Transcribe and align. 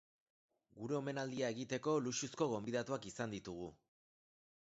Gure 0.79 0.95
omenaldia 0.99 1.51
egiteko 1.55 1.93
luxuzko 2.07 2.47
gonbidatuak 2.53 3.07
izan 3.13 3.35
ditugu. 3.37 3.71